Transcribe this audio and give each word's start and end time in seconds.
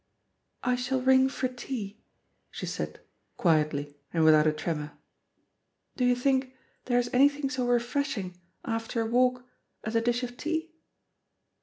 "I 0.63 0.75
shall 0.75 0.99
ring 0.99 1.29
for 1.29 1.47
tea," 1.47 2.01
she 2.49 2.65
said, 2.65 3.01
quietly 3.37 3.95
and 4.11 4.23
without 4.23 4.47
a 4.47 4.51
tremor; 4.51 4.93
"do 5.95 6.03
you 6.05 6.15
think 6.15 6.55
there 6.85 6.97
is 6.97 7.11
anything 7.13 7.51
so 7.51 7.67
refreshing 7.67 8.35
after 8.65 9.01
a 9.01 9.05
walk 9.05 9.45
as 9.83 9.95
a 9.95 10.01
dish 10.01 10.23
of 10.23 10.37
tea?" 10.37 10.71